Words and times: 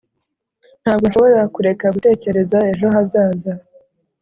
ntabwo 0.81 1.05
nshobora 1.07 1.41
kureka 1.55 1.85
gutekereza 1.95 2.57
ejo 2.71 2.85
hazaza 2.95 3.51